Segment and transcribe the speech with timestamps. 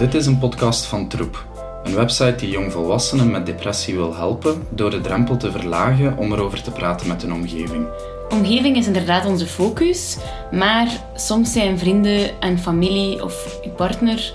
[0.00, 1.46] Dit is een podcast van Troep,
[1.82, 6.62] een website die jongvolwassenen met depressie wil helpen door de drempel te verlagen om erover
[6.62, 7.86] te praten met hun omgeving.
[8.30, 10.16] Omgeving is inderdaad onze focus,
[10.52, 14.32] maar soms zijn vrienden en familie of je partner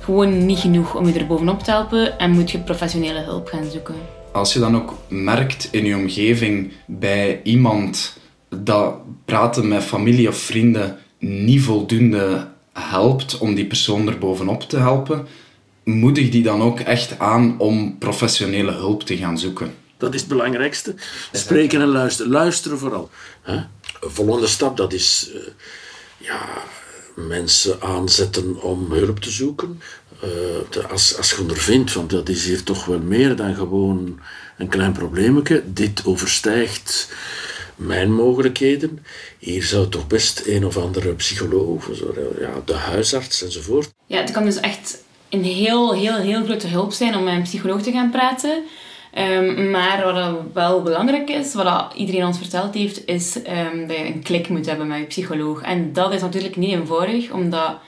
[0.00, 3.70] gewoon niet genoeg om je er bovenop te helpen en moet je professionele hulp gaan
[3.70, 3.94] zoeken.
[4.32, 8.16] Als je dan ook merkt in je omgeving bij iemand
[8.48, 12.46] dat praten met familie of vrienden niet voldoende
[12.90, 15.26] helpt om die persoon er bovenop te helpen,
[15.84, 19.74] moedig die dan ook echt aan om professionele hulp te gaan zoeken.
[19.96, 20.94] Dat is het belangrijkste.
[21.32, 22.32] Spreken en luisteren.
[22.32, 23.10] Luisteren vooral.
[23.44, 23.66] Een
[24.00, 25.40] volgende stap, dat is uh,
[26.16, 26.48] ja,
[27.16, 29.80] mensen aanzetten om hulp te zoeken.
[30.24, 34.20] Uh, als, als je ondervindt, want dat is hier toch wel meer dan gewoon
[34.58, 35.62] een klein probleempje.
[35.66, 37.12] Dit overstijgt
[37.80, 39.04] mijn mogelijkheden.
[39.38, 41.88] Hier zou toch best een of andere psycholoog,
[42.40, 43.88] ja, de huisarts enzovoort.
[44.06, 47.42] Ja, het kan dus echt een heel, heel, heel grote hulp zijn om met een
[47.42, 48.62] psycholoog te gaan praten.
[49.18, 54.04] Um, maar wat wel belangrijk is, wat iedereen ons verteld heeft, is um, dat je
[54.04, 55.62] een klik moet hebben met je psycholoog.
[55.62, 57.78] En dat is natuurlijk niet eenvoudig, om dat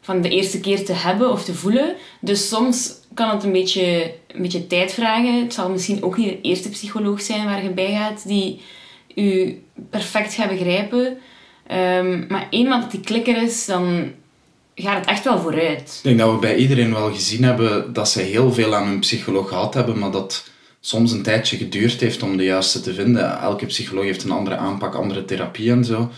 [0.00, 1.94] van de eerste keer te hebben of te voelen.
[2.20, 5.42] Dus soms kan het een beetje, een beetje tijd vragen.
[5.42, 8.60] Het zal misschien ook niet de eerste psycholoog zijn waar je bij gaat, die
[9.14, 11.18] u perfect gaat begrijpen.
[11.72, 14.12] Um, maar eenmaal dat die klikker is, dan
[14.74, 15.80] gaat het echt wel vooruit.
[15.96, 19.00] Ik denk dat we bij iedereen wel gezien hebben dat ze heel veel aan hun
[19.00, 23.40] psycholoog gehad hebben, maar dat soms een tijdje geduurd heeft om de juiste te vinden.
[23.40, 26.10] Elke psycholoog heeft een andere aanpak, andere therapie en zo.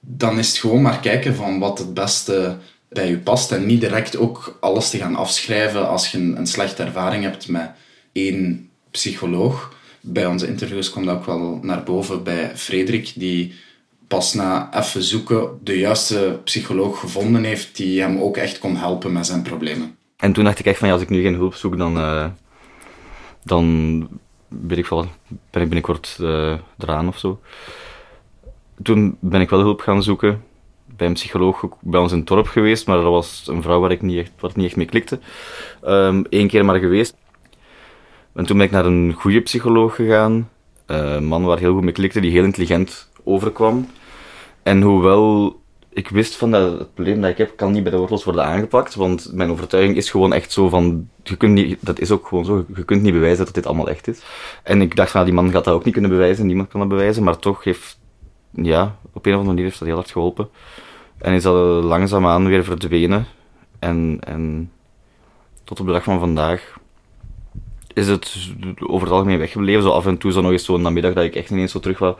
[0.00, 2.56] Dan is het gewoon maar kijken van wat het beste
[2.88, 6.46] bij je past en niet direct ook alles te gaan afschrijven als je een, een
[6.46, 7.70] slechte ervaring hebt met
[8.12, 9.71] één psycholoog
[10.02, 13.54] bij onze interviews komt dat ook wel naar boven bij Frederik, die
[14.08, 19.12] pas na even zoeken de juiste psycholoog gevonden heeft die hem ook echt kon helpen
[19.12, 19.96] met zijn problemen.
[20.16, 22.26] En toen dacht ik echt van ja, als ik nu geen hulp zoek, dan, uh,
[23.42, 24.08] dan
[24.48, 27.40] weet ik wel, ben ik binnenkort uh, eraan of zo.
[28.82, 30.42] Toen ben ik wel hulp gaan zoeken
[30.96, 33.90] bij een psycholoog bij ons in het dorp geweest, maar dat was een vrouw waar
[33.90, 35.18] ik niet echt, wat niet echt mee klikte.
[35.80, 37.14] Eén ehm, keer maar geweest.
[38.34, 40.50] En toen ben ik naar een goede psycholoog gegaan.
[40.86, 43.86] Uh, een man waar heel goed mee klikte, die heel intelligent overkwam.
[44.62, 47.98] En hoewel ik wist van dat het probleem dat ik heb, kan niet bij de
[47.98, 48.94] wortels worden aangepakt.
[48.94, 52.44] Want mijn overtuiging is gewoon echt zo van, je kunt niet, dat is ook gewoon
[52.44, 54.22] zo, je kunt niet bewijzen dat dit allemaal echt is.
[54.62, 56.88] En ik dacht van, die man gaat dat ook niet kunnen bewijzen, niemand kan dat
[56.88, 57.22] bewijzen.
[57.22, 57.98] Maar toch heeft,
[58.50, 60.48] ja, op een of andere manier heeft dat heel hard geholpen.
[61.18, 63.26] En is dat langzaamaan weer verdwenen.
[63.78, 64.70] En, en
[65.64, 66.80] tot op de dag van vandaag
[67.94, 68.36] is het
[68.86, 69.82] over het algemeen weggebleven.
[69.82, 71.98] Zo af en toe zo nog eens zo'n namiddag dat ik echt ineens zo terug
[71.98, 72.18] wel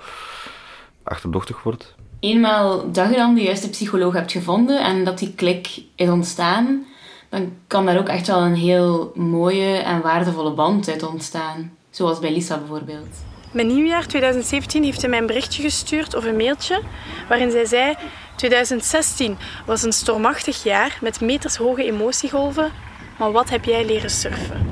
[1.03, 1.94] achterdochtig word.
[2.21, 6.84] Eenmaal dat je dan de juiste psycholoog hebt gevonden en dat die klik is ontstaan,
[7.28, 11.72] dan kan daar ook echt wel een heel mooie en waardevolle band uit ontstaan.
[11.91, 13.25] Zoals bij Lisa bijvoorbeeld.
[13.53, 16.81] Mijn nieuwjaar 2017 heeft hij mij een berichtje gestuurd of een mailtje
[17.28, 17.94] waarin zij zei
[18.37, 22.72] 2016 was een stormachtig jaar met metershoge emotiegolven,
[23.19, 24.72] maar wat heb jij leren surfen?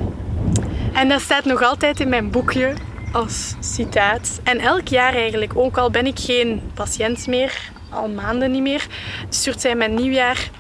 [0.93, 2.75] En dat staat nog altijd in mijn boekje
[3.13, 4.41] als citaat.
[4.43, 8.87] En elk jaar eigenlijk, ook al ben ik geen patiënt meer, al maanden niet meer,
[9.29, 10.51] stuurt zij mijn nieuwjaar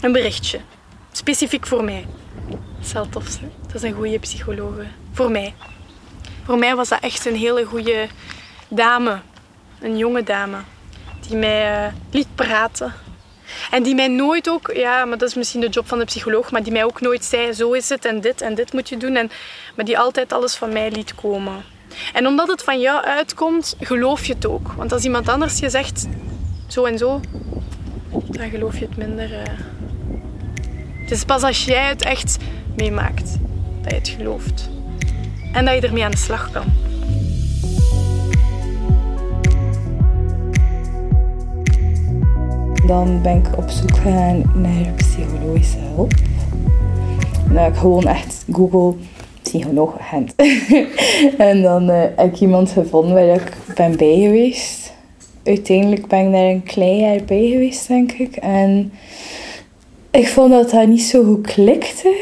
[0.00, 0.60] een berichtje.
[1.12, 2.06] Specifiek voor mij.
[2.92, 3.38] Dat tof.
[3.66, 4.86] Dat is een goede psychologe.
[5.12, 5.54] Voor mij.
[6.44, 8.06] Voor mij was dat echt een hele goede
[8.68, 9.20] dame.
[9.80, 10.56] Een jonge dame.
[11.28, 12.94] Die mij uh, liet praten
[13.70, 16.50] en die mij nooit ook, ja, maar dat is misschien de job van de psycholoog,
[16.50, 18.96] maar die mij ook nooit zei: zo is het en dit en dit moet je
[18.96, 19.16] doen.
[19.16, 19.30] En,
[19.74, 21.64] maar die altijd alles van mij liet komen.
[22.12, 24.72] En omdat het van jou uitkomt, geloof je het ook.
[24.72, 26.06] Want als iemand anders je zegt
[26.66, 27.20] zo en zo,
[28.26, 29.30] dan geloof je het minder.
[29.30, 29.42] Uh...
[31.02, 32.36] Het is pas als jij het echt
[32.76, 33.38] meemaakt
[33.82, 34.70] dat je het gelooft.
[35.52, 36.91] En dat je ermee aan de slag kan.
[42.86, 46.12] Dan ben ik op zoek gegaan naar psychologische hulp.
[47.52, 48.94] Heb ik gewoon echt Google
[49.42, 50.34] psycholoog Gent.
[51.48, 54.92] en dan uh, heb ik iemand gevonden waar ik ben bij geweest.
[55.44, 58.36] Uiteindelijk ben ik daar een klein jaar bij geweest, denk ik.
[58.36, 58.92] En
[60.10, 62.14] ik vond dat dat niet zo goed klikte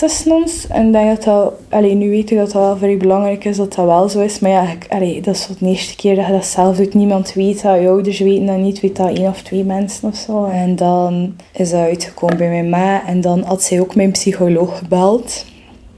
[0.00, 0.66] tussen ons.
[0.66, 3.56] En ik denk dat dat, allee, nu weet ik dat dat wel very belangrijk is
[3.56, 4.38] dat dat wel zo is.
[4.38, 6.94] Maar ja, allee, dat is de eerste keer dat je dat zelf doet.
[6.94, 10.16] Niemand weet dat, je ouders weten dat niet, weet dat één of twee mensen of
[10.16, 10.44] zo.
[10.44, 14.78] En dan is dat uitgekomen bij mijn ma en dan had zij ook mijn psycholoog
[14.78, 15.44] gebeld.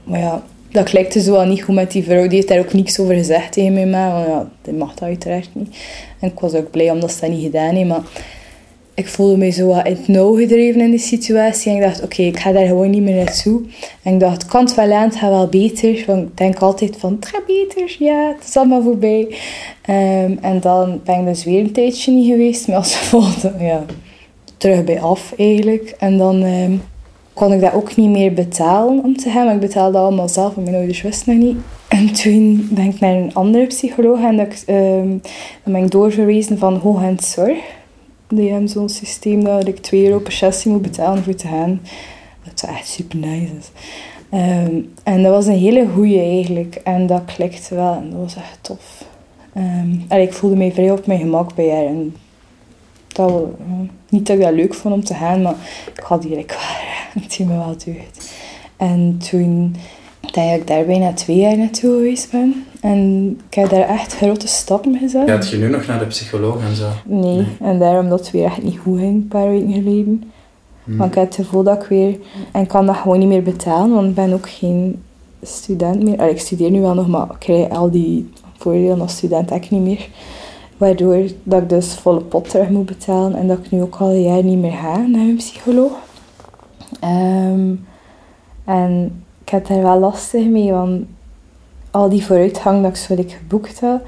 [0.03, 2.21] Maar ja, dat klikte zo wel niet goed met die vrouw.
[2.21, 4.13] Die heeft daar ook niks over gezegd tegen mijn ma.
[4.13, 5.77] Want ja, die mag dat uiteraard niet.
[6.19, 7.87] En ik was ook blij omdat ze dat niet gedaan heeft.
[7.87, 8.01] Maar
[8.95, 11.71] ik voelde me zo wat in het nauw gedreven in die situatie.
[11.71, 13.61] En ik dacht, oké, ik ga daar gewoon niet meer naartoe.
[14.03, 16.03] En ik dacht, kan het wel aan, het gaat wel beter.
[16.07, 19.35] Want ik denk altijd van, het gaat beter, ja, het is allemaal voorbij.
[19.81, 22.67] Ehm, en dan ben ik dus weer een tijdje niet geweest.
[22.67, 23.85] Maar als volgende, ja,
[24.57, 25.95] terug bij af eigenlijk.
[25.99, 26.73] En dan ehm,
[27.33, 29.49] kon ik dat ook niet meer betalen om te gaan.
[29.49, 31.57] Ik betaalde allemaal zelf, want mijn ouders wisten nog niet.
[31.87, 35.07] En toen ben ik naar een andere psycholoog en dat ehm,
[35.63, 37.57] dan ben ik doorverwezen van Hoogend Zorg.
[38.35, 41.81] Die hebben zo'n systeem dat ik 2 euro per sessie moet betalen voor te gaan.
[42.43, 43.69] Dat echt super nice.
[44.29, 46.75] Ehm, en dat was een hele goeie eigenlijk.
[46.75, 49.05] En dat klikte wel en dat was echt tof.
[49.57, 51.85] Um, ik voelde me vrij op mijn gemak bij haar.
[51.85, 52.15] En
[53.07, 53.45] dat,
[54.09, 55.55] niet dat ik dat leuk vond om te gaan, maar
[55.95, 56.55] ik had hier wel.
[57.23, 58.33] Het me wel deugd.
[58.77, 59.75] En toen
[60.33, 62.65] denk ik daar bijna twee jaar naartoe geweest ben.
[62.81, 65.29] En ik heb daar echt grote stappen gezet.
[65.29, 66.89] Gaat je nu nog naar de psycholoog en zo?
[67.05, 70.31] Nee, en daarom dat het weer echt niet goed ging, een paar weken geleden.
[70.83, 70.97] Hmm.
[70.97, 72.17] Want ik heb het gevoel dat ik weer...
[72.51, 75.01] En kan dat gewoon niet meer betalen, want ik ben ook geen
[75.41, 76.29] student meer.
[76.29, 79.81] ik studeer nu wel nog, maar ik krijg al die voordelen als student echt niet
[79.81, 80.07] meer.
[80.77, 84.09] Waardoor dat ik dus volle pot terug moet betalen en dat ik nu ook al
[84.09, 85.91] een jaar niet meer ga naar een psycholoog.
[87.03, 87.85] Um,
[88.65, 91.05] en ik heb daar wel lastig mee, want
[91.91, 94.01] al die vooruitgang dat ik zo geboekt had,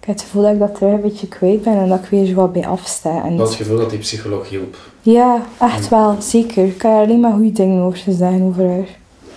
[0.00, 2.10] ik heb het gevoel dat ik dat terug een beetje kwijt ben en dat ik
[2.10, 3.24] weer zo wat bij afsta.
[3.24, 4.76] En dat het gevoel dat die psycholoog hielp?
[5.02, 6.64] Ja, echt wel, zeker.
[6.64, 8.88] Ik kan er alleen maar goede dingen over zeggen over haar.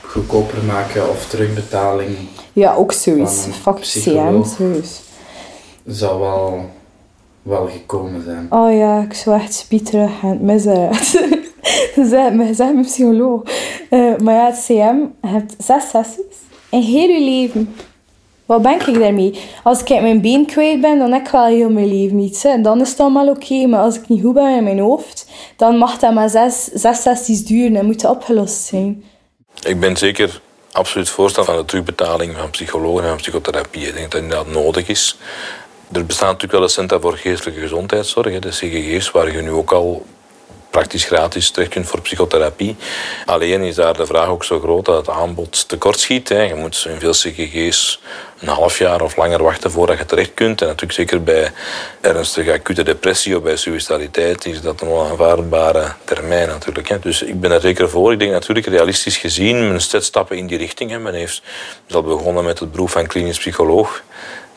[0.02, 2.10] Goedkoper maken of terugbetaling?
[2.54, 3.48] Ja, ook zoiets.
[3.62, 5.02] Fuck CM, zoiets.
[5.86, 6.66] Zou wel,
[7.42, 8.48] wel gekomen zijn.
[8.50, 10.90] Oh ja, ik zou echt spieterig gaan missen.
[11.96, 13.42] zeg, zeg mijn psycholoog.
[13.90, 16.38] Uh, maar ja, het CM, hebt zes sessies
[16.70, 17.76] in heel je leven.
[18.46, 19.40] Wat ben ik daarmee?
[19.64, 22.46] Als ik mijn been kwijt ben, dan heb ik wel heel mijn leven niet.
[22.46, 23.68] En dan is het allemaal oké.
[23.68, 25.26] Maar als ik niet goed ben in mijn hoofd,
[25.56, 29.04] dan mag dat maar zes, zes sessies duren en moet opgelost zijn.
[29.64, 33.88] Ik ben zeker absoluut voorstander van de terugbetaling van psychologen en psychotherapie.
[33.88, 35.18] Ik denk dat dat nodig is.
[35.92, 39.72] Er bestaat natuurlijk wel een centrum voor geestelijke gezondheidszorg, de CGG's, waar je nu ook
[39.72, 40.06] al
[40.70, 42.76] praktisch gratis terecht kunt voor psychotherapie.
[43.26, 46.30] Alleen is daar de vraag ook zo groot dat het aanbod tekort schiet.
[46.30, 46.42] Hè.
[46.42, 48.00] Je moet in veel CGG's
[48.40, 50.62] een half jaar of langer wachten voordat je terecht kunt.
[50.62, 51.52] En natuurlijk zeker bij
[52.02, 56.90] ernstige acute depressie of bij suicidaliteit is dat een onaanvaardbare termijn natuurlijk.
[56.90, 57.00] Hè.
[57.00, 58.12] Dus ik ben er zeker voor.
[58.12, 60.92] Ik denk natuurlijk realistisch gezien, men zet stappen in die richting.
[60.92, 61.00] Hè.
[61.00, 61.42] Men heeft
[61.92, 64.04] al begonnen met het beroep van klinisch psycholoog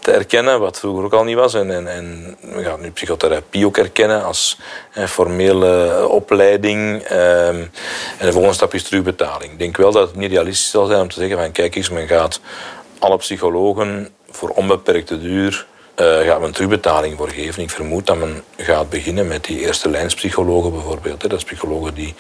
[0.03, 1.55] te erkennen, wat vroeger ook al niet was.
[1.55, 4.59] En, en, en we gaan nu psychotherapie ook erkennen als
[4.93, 7.03] een formele opleiding.
[7.03, 7.57] Ehm,
[8.19, 9.53] en de volgende stap is terugbetaling.
[9.53, 11.91] Ik denk wel dat het niet realistisch zal zijn om te zeggen van kijk eens,
[11.91, 12.41] men gaat
[12.99, 15.67] alle psychologen voor onbeperkte duur
[15.97, 17.63] gaat men terugbetaling voor geven.
[17.63, 21.23] Ik vermoed dat men gaat beginnen met die eerste lijnspsychologen bijvoorbeeld.
[21.23, 21.29] Hè.
[21.29, 22.15] Dat is psychologen die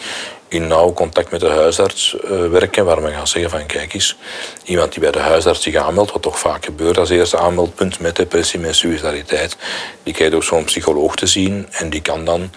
[0.48, 4.16] in nauw contact met de huisarts uh, werken, waar men gaat zeggen van kijk eens,
[4.64, 8.16] iemand die bij de huisarts zich aanmeldt, wat toch vaak gebeurt als eerste aanmeldpunt met
[8.16, 9.56] depressie, met suicidaliteit,
[10.02, 12.50] die krijgt ook zo'n psycholoog te zien en die kan dan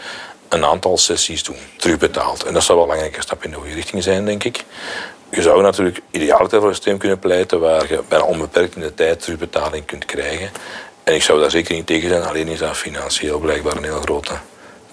[0.50, 2.44] een aantal sessies doen, terugbetaald.
[2.44, 4.64] En dat zou wel een belangrijke stap in de goede richting zijn, denk ik.
[5.30, 8.94] Je zou natuurlijk ideaal voor een systeem kunnen pleiten waar je bijna onbeperkt in de
[8.94, 10.50] tijd terugbetaling kunt krijgen.
[11.06, 14.02] En ik zou daar zeker niet tegen zijn, alleen is dat financieel blijkbaar een heel
[14.02, 14.34] grote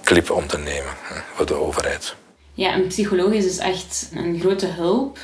[0.05, 0.93] clip om te nemen
[1.35, 2.15] voor de overheid.
[2.55, 5.19] Ja, een psycholoog is dus echt een grote hulp,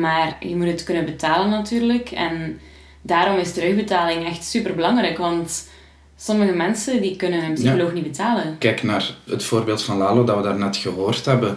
[0.00, 2.10] maar je moet het kunnen betalen natuurlijk.
[2.10, 2.60] En
[3.02, 5.68] daarom is terugbetaling echt super belangrijk, want
[6.16, 8.56] sommige mensen die kunnen een psycholoog niet betalen.
[8.58, 11.56] Kijk naar het voorbeeld van Lalo dat we daarnet gehoord hebben.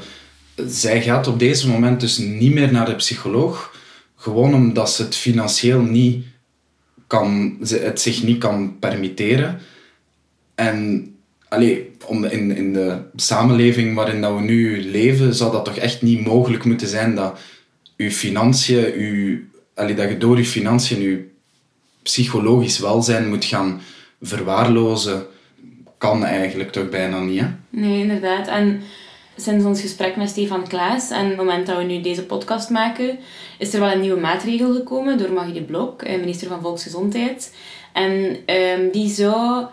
[0.55, 3.75] Zij gaat op deze moment dus niet meer naar de psycholoog,
[4.15, 6.25] gewoon omdat ze het financieel niet
[7.07, 9.59] kan, het zich niet kan permitteren.
[10.55, 11.09] En
[11.49, 16.01] allee, om in, in de samenleving waarin dat we nu leven, zou dat toch echt
[16.01, 17.39] niet mogelijk moeten zijn dat
[17.95, 19.39] je financiën, uw,
[19.73, 21.27] allee, dat je door je financiën je
[22.03, 23.81] psychologisch welzijn moet gaan
[24.21, 25.25] verwaarlozen,
[25.97, 27.39] kan eigenlijk toch bijna niet.
[27.39, 27.47] Hè?
[27.69, 28.47] Nee, inderdaad.
[28.47, 28.81] En
[29.35, 33.19] sinds ons gesprek met Stefan Klaas en het moment dat we nu deze podcast maken,
[33.57, 37.55] is er wel een nieuwe maatregel gekomen door Magie de Blok, eh, minister van Volksgezondheid.
[37.93, 39.65] En um, die zou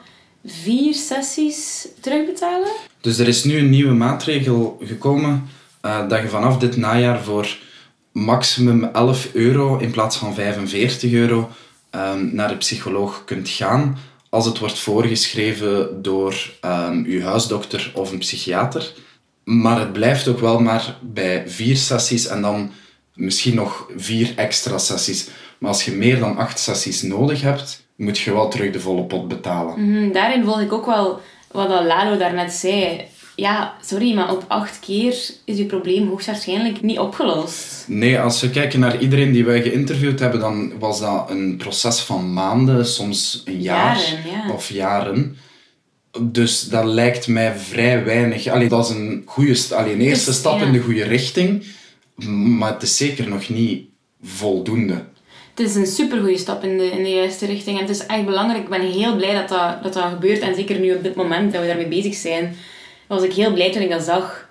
[0.45, 2.69] vier sessies terugbetalen.
[3.00, 5.49] Dus er is nu een nieuwe maatregel gekomen
[5.83, 7.57] uh, dat je vanaf dit najaar voor
[8.12, 11.49] maximum 11 euro in plaats van 45 euro
[11.90, 18.12] um, naar de psycholoog kunt gaan als het wordt voorgeschreven door um, uw huisdokter of
[18.12, 18.92] een psychiater.
[19.44, 22.70] Maar het blijft ook wel maar bij vier sessies en dan
[23.14, 25.28] misschien nog vier extra sessies.
[25.58, 29.02] Maar als je meer dan acht sessies nodig hebt, moet je wel terug de volle
[29.02, 29.90] pot betalen.
[29.90, 31.20] Mhm, daarin volg ik ook wel
[31.50, 33.00] wat Lalo daarnet zei.
[33.37, 35.12] ja, sorry, maar op acht keer
[35.44, 37.84] is je probleem hoogstwaarschijnlijk niet opgelost.
[37.88, 42.00] Nee, als we kijken naar iedereen die wij geïnterviewd hebben, dan was dat een proces
[42.00, 44.52] van maanden, soms een jaar Jaren, ja.
[44.54, 45.37] of jaren.
[46.21, 48.47] Dus dat lijkt mij vrij weinig.
[48.47, 50.66] Allee, dat is een, goede, allee, een eerste Dus, stap ja.
[50.66, 51.66] in de goede richting,
[52.59, 53.87] maar het is zeker nog niet
[54.23, 55.04] voldoende.
[55.54, 57.76] Het is een supergoeie stap in de, in de juiste richting.
[57.76, 58.62] En het is echt belangrijk.
[58.62, 60.40] Ik ben heel blij dat dat, dat dat gebeurt.
[60.40, 62.54] En zeker nu op dit moment dat we daarmee bezig zijn,
[63.07, 64.49] was ik heel blij toen ik dat zag.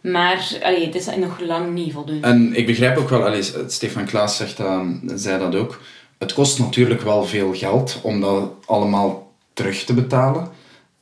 [0.00, 2.26] Maar allee, het is nog lang niet voldoende.
[2.26, 4.82] En ik begrijp ook wel, allee, Stefan Klaas zegt dat,
[5.14, 5.80] zei dat ook,
[6.18, 10.48] het kost natuurlijk wel veel geld om dat allemaal terug te betalen.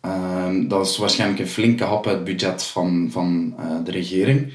[0.00, 4.52] Ehm, dat is waarschijnlijk een flinke hap uit het budget van, van eh, de regering.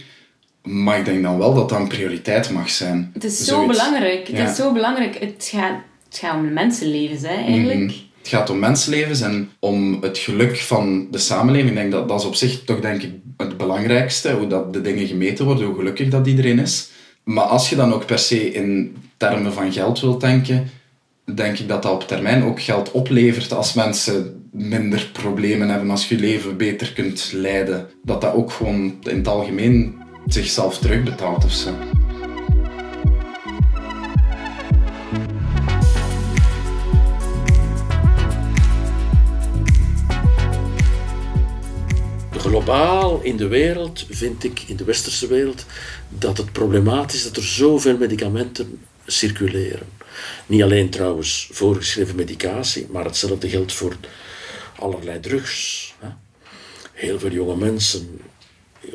[0.63, 3.09] Maar ik denk dan wel dat dat een prioriteit mag zijn.
[3.13, 3.77] Het is zo Zoiets.
[3.77, 4.27] belangrijk.
[4.27, 5.19] Het is zo belangrijk.
[5.19, 7.79] Het gaat, het gaat om mensenlevens, hè, eigenlijk.
[7.79, 7.93] Mhm.
[8.17, 11.69] Het gaat om mensenlevens en om het geluk van de samenleving.
[11.69, 14.81] Ik denk dat dat is op zich toch denk ik het belangrijkste, hoe dat de
[14.81, 16.89] dingen gemeten worden, hoe gelukkig dat iedereen is.
[17.23, 20.69] Maar als je dan ook per se in termen van geld wilt denken,
[21.35, 26.09] denk ik dat dat op termijn ook geld oplevert als mensen minder problemen hebben, als
[26.09, 27.89] je leven beter kunt leiden.
[28.03, 29.95] Dat dat ook gewoon in het algemeen
[30.25, 31.71] zichzelf terugbetaalt of zo.
[42.31, 45.65] Globaal in de wereld vind ik, in de westerse wereld,
[46.09, 49.87] dat het problematisch is dat er zoveel medicamenten circuleren.
[50.45, 53.95] Niet alleen trouwens voorgeschreven medicatie, maar hetzelfde geldt voor
[54.75, 55.93] allerlei drugs.
[55.99, 56.07] Hè.
[56.93, 58.21] Heel veel jonge mensen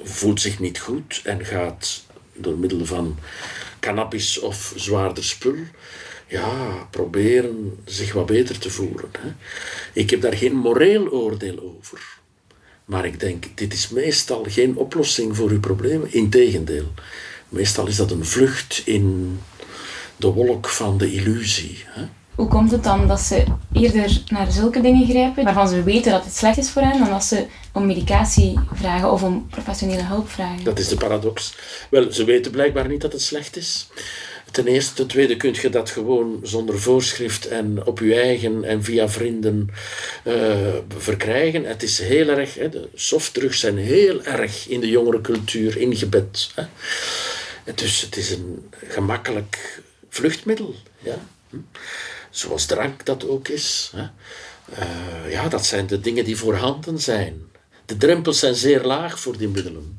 [0.03, 2.05] voelt zich niet goed en gaat
[2.35, 3.19] door middel van
[3.81, 5.57] cannabis of zwaarder spul
[6.29, 9.11] ja, proberen zich wat beter te voelen.
[9.19, 9.33] Hè.
[9.93, 12.17] Ik heb daar geen moreel oordeel over.
[12.85, 16.13] Maar ik denk, dit is meestal geen oplossing voor uw problemen.
[16.13, 16.93] Integendeel.
[17.49, 19.39] Meestal is dat een vlucht in
[20.17, 21.85] de wolk van de illusie.
[21.87, 22.09] Hè?
[22.39, 26.25] Hoe komt het dan dat ze eerder naar zulke dingen grijpen, waarvan ze weten dat
[26.25, 30.29] het slecht is voor hen, dan dat ze om medicatie vragen of om professionele hulp
[30.29, 30.65] vragen?
[30.65, 31.55] Dat is de paradox.
[31.91, 33.89] Wel, ze weten blijkbaar niet dat het slecht is.
[34.51, 34.95] Ten eerste.
[34.95, 39.71] Ten tweede kun je dat gewoon zonder voorschrift en op je eigen en via vrienden
[40.25, 40.35] eh,
[40.99, 41.65] verkrijgen.
[41.65, 46.51] Het is heel erg, hè, de softdrugs zijn heel erg in de jongere cultuur ingebed.
[46.55, 46.65] Hè.
[47.75, 50.75] Dus het is een gemakkelijk vluchtmiddel.
[50.99, 51.19] Ja.
[51.51, 51.57] Hm.
[52.39, 53.93] Zoals drank dat ook is.
[53.97, 54.07] Hè.
[54.75, 57.51] Eh, ja, dat zijn de dingen die voorhanden zijn.
[57.87, 59.97] De drempels zijn zeer laag voor die middelen.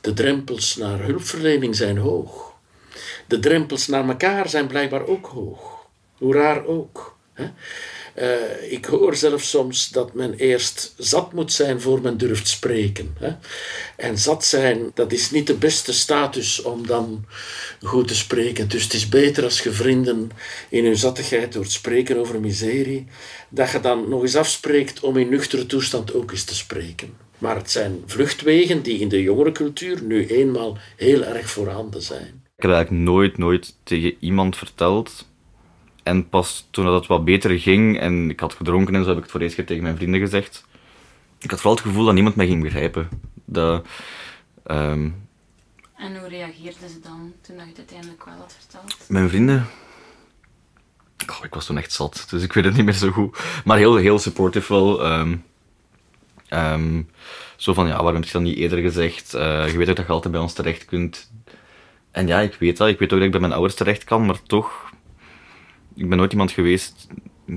[0.00, 2.52] De drempels naar hulpverlening zijn hoog.
[3.26, 5.86] De drempels naar elkaar zijn blijkbaar ook hoog.
[6.16, 7.16] Hoe raar ook.
[7.32, 7.50] Hè?
[8.16, 13.16] Eh, ik hoor zelfs soms dat men eerst zat moet zijn voor men durft spreken.
[13.18, 13.32] Hè?
[13.96, 17.24] En zat zijn, dat is niet de beste status om dan
[17.82, 18.68] goed te spreken.
[18.68, 20.30] Dus het is beter als je vrienden
[20.68, 23.06] in hun zattigheid door het spreken over miserie,
[23.48, 27.14] dat je dan nog eens afspreekt om in nuchtere toestand ook eens te spreken.
[27.38, 32.42] Maar het zijn vluchtwegen die in de jongere cultuur nu eenmaal heel erg voorhanden zijn.
[32.56, 35.26] Ik heb eigenlijk nooit, nooit tegen iemand verteld.
[36.06, 39.16] En pas toen dat het wat beter ging en ik had gedronken en zo, heb
[39.16, 40.64] ik het voor eerste keer tegen mijn vrienden gezegd.
[41.38, 43.08] Ik had vooral het gevoel dat niemand mij ging begrijpen.
[43.44, 43.86] Dat,
[44.64, 45.10] ehm,
[45.96, 48.96] En hoe reageerden ze dan toen je het uiteindelijk wel had verteld?
[49.08, 49.66] mijn vrienden...
[51.42, 53.38] Ik was toen echt zat, dus ik weet het niet meer zo goed.
[53.64, 55.04] Maar heel, heel supportive wel.
[55.04, 55.36] ehm,
[56.48, 57.02] ehm,
[57.56, 59.34] zo van, ja, waarom heb je dat niet eerder gezegd?
[59.34, 61.30] Eh, je weet ook dat je altijd bij ons terecht kunt.
[62.10, 62.88] En ja, ik weet dat.
[62.88, 64.85] Ik weet ook dat ik bij mijn ouders terecht kan, maar toch...
[65.96, 67.06] Ik ben nooit iemand geweest...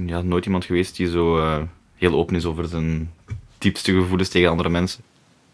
[0.05, 1.61] Ja, nooit iemand geweest die zo eh,
[1.95, 3.11] heel open is over zijn
[3.57, 5.03] diepste gevoelens tegen andere mensen.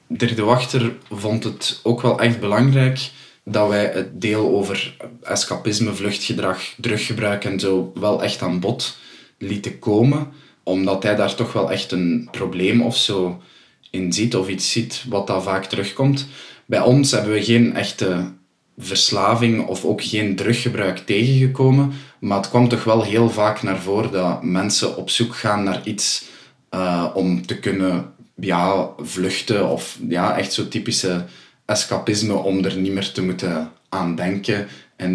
[0.08, 3.12] Dirk de Wachter vond het ook wel echt belangrijk
[3.44, 8.98] dat wij het deel over escapisme, vluchtgedrag, druggebruik en zo wel echt aan bod
[9.38, 10.28] lieten komen.
[10.64, 13.42] Omdat hij daar toch wel echt een probleem of zo
[13.90, 16.28] in ziet, of iets ziet wat dat vaak terugkomt.
[16.66, 18.34] Bij ons hebben we geen echte
[18.78, 21.94] verslaving of ook geen druggebruik tegengekomen.
[22.26, 25.82] Maar het kwam toch wel heel vaak naar voren dat mensen op zoek gaan naar
[25.84, 26.26] iets
[26.70, 29.70] eh, om te kunnen ja, vluchten.
[29.70, 31.26] Of ja, echt zo typische
[31.66, 34.68] escapisme om er niet meer te moeten aan denken.
[34.96, 35.12] En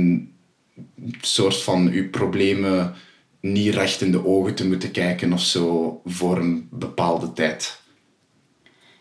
[0.76, 2.94] een soort van uw problemen
[3.40, 7.80] niet recht in de ogen te moeten kijken of zo voor een bepaalde tijd.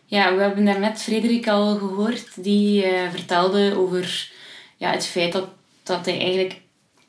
[0.04, 4.30] Ja, we hebben daarnet Frederik al gehoord, die eh, vertelde over
[4.76, 5.48] ja, het feit dat,
[5.82, 6.60] dat hij eigenlijk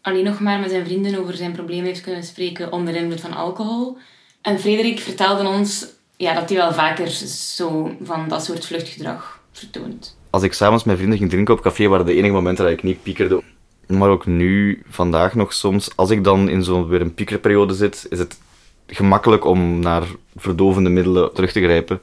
[0.01, 3.33] alleen nog maar met zijn vrienden over zijn problemen heeft kunnen spreken onder invloed van
[3.33, 3.97] alcohol.
[4.41, 5.85] En Frederik vertelde ons
[6.17, 10.17] ja, dat die wel vaker zo van dat soort vluchtgedrag vertoont.
[10.29, 12.83] Als ik s'avonds met vrienden ging drinken op café, waren de enige momenten dat ik
[12.83, 13.43] niet piekerde.
[13.87, 18.05] Maar ook nu, vandaag nog soms, als ik dan in zo'n weer een piekerperiode zit,
[18.09, 18.39] is het
[18.87, 20.03] gemakkelijk om naar
[20.35, 22.01] verdovende middelen terug te grijpen.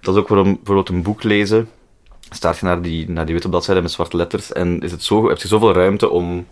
[0.00, 1.68] Dat is ook waarom bijvoorbeeld een boek lezen,
[2.30, 5.28] staat je naar die, naar die witte bladzijde met zwarte letters en is het zo,
[5.28, 6.46] heb je zoveel ruimte om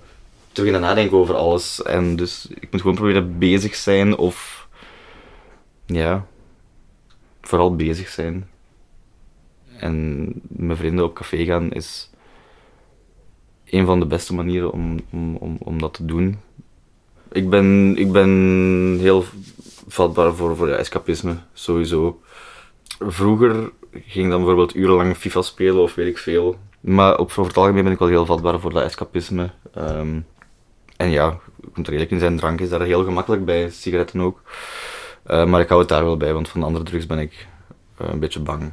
[0.53, 1.83] te beginnen nadenken over alles.
[1.83, 4.69] En dus ik moet gewoon proberen bezig zijn of...
[5.87, 6.27] Ja,
[7.41, 8.49] vooral bezig zijn.
[9.77, 12.11] En met vrienden op café gaan is
[13.65, 16.39] een van de beste manieren om, om, om, om dat te doen.
[17.33, 18.31] Ik ben, ik ben
[19.01, 19.25] heel
[19.87, 22.21] vatbaar voor, voor ja, escapisme, sowieso.
[22.99, 26.57] Vroeger ging dan bijvoorbeeld urenlang FIFA spelen of weet ik veel.
[26.81, 29.51] Maar op, voor het algemeen ben ik wel heel vatbaar voor dat escapisme.
[29.75, 30.21] Ehm,
[31.03, 31.39] en ja,
[31.75, 34.43] moet er eerlijk in zijn, drank is daar heel gemakkelijk bij, sigaretten ook.
[35.31, 37.47] Uh, maar ik hou het daar wel bij, want van andere drugs ben ik
[38.03, 38.73] uh, een beetje bang.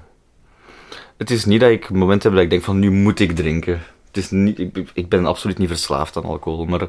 [1.17, 3.81] Het is niet dat ik momenten heb dat ik denk van nu moet ik drinken.
[4.07, 6.88] Het is niet, ik, ik ben absoluut niet verslaafd aan alcohol, maar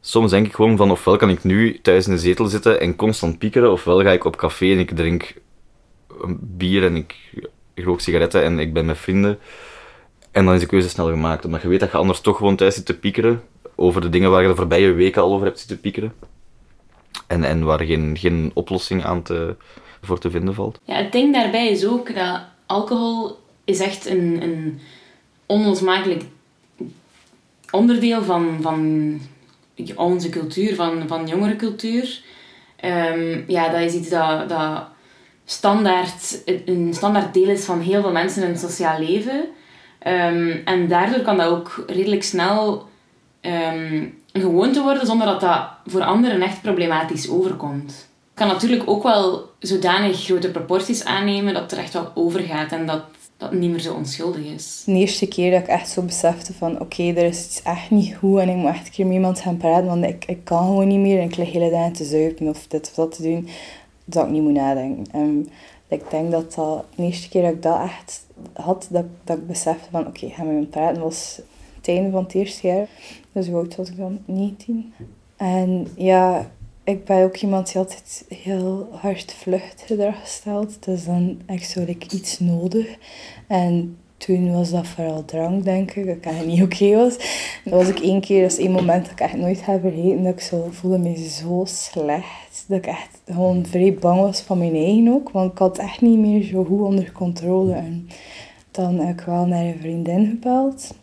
[0.00, 2.96] soms denk ik gewoon van ofwel kan ik nu thuis in de zetel zitten en
[2.96, 5.34] constant piekeren, ofwel ga ik op café en ik drink
[6.40, 7.14] bier en ik,
[7.74, 9.38] ik rook sigaretten en ik ben met vrienden.
[10.30, 12.56] En dan is de keuze snel gemaakt, omdat je weet dat je anders toch gewoon
[12.56, 13.42] thuis zit te piekeren
[13.80, 16.12] over de dingen waar je de voorbije weken al over hebt zitten piekeren.
[17.26, 19.56] En, en waar geen, geen oplossing aan te,
[20.02, 20.80] voor te vinden valt.
[20.84, 24.80] Ja, het ding daarbij is ook dat alcohol is echt een, een
[25.46, 26.22] onlosmakelijk
[27.70, 29.20] onderdeel van, van
[29.94, 32.20] onze cultuur, van, van jongere cultuur.
[32.84, 34.86] Um, ja, dat is iets dat, dat
[35.44, 39.48] standaard, een standaard deel is van heel veel mensen in het sociaal leven.
[40.06, 42.87] Um, en daardoor kan dat ook redelijk snel
[43.40, 48.08] um, een gewoonte worden zonder dat dat voor anderen echt problematisch overkomt.
[48.34, 52.86] Kan natuurlijk ook wel zodanig grote proporties aannemen dat het er echt wel overgaat en
[52.86, 53.02] dat
[53.38, 54.82] dat niet meer zo onschuldig is.
[54.86, 58.16] De eerste keer dat ik echt zo besefte van oké, er is iets echt niet
[58.16, 60.66] goed en ik moet echt een keer met iemand gaan praten, want ik, ik kan
[60.66, 63.22] gewoon niet meer en ik lig hele dagen te zuipen of dit of dat te
[63.22, 63.48] doen,
[64.04, 65.06] dat ik niet moet nadenken.
[65.12, 65.48] En
[65.88, 69.46] ik denk dat dat de eerste keer dat ik dat echt had, dat, dat ik
[69.46, 71.40] besefte van oké, gaan we praten, was
[71.88, 72.86] einde van het eerste jaar.
[73.32, 74.18] Dus hoe oud was ik dan?
[74.24, 74.92] 19.
[75.36, 76.50] En ja,
[76.84, 80.84] ik ben ook iemand die altijd heel hard vluchtgedrag stelt.
[80.84, 82.96] Dus dan echt ik iets nodig.
[83.46, 86.22] En toen was dat vooral drank, denk ik.
[86.22, 87.16] Dat het niet oké was.
[87.64, 90.22] Dat was ik één keer, dat is één moment dat ik echt nooit heb vergeten.
[90.22, 92.64] Dat ik zo voelde me zo slecht.
[92.66, 95.30] Dat ik echt gewoon vrij bang was van mijn eigen ook.
[95.30, 97.72] Want ik had echt niet meer zo goed onder controle.
[97.72, 98.08] En
[98.70, 100.94] dan heb ik wel naar een vriendin gebeld.